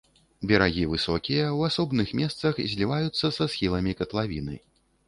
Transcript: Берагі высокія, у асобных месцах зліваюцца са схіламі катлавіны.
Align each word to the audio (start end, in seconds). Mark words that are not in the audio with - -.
Берагі 0.51 0.85
высокія, 0.93 1.45
у 1.59 1.61
асобных 1.69 2.15
месцах 2.23 2.53
зліваюцца 2.73 3.33
са 3.39 3.51
схіламі 3.55 3.99
катлавіны. 4.03 4.61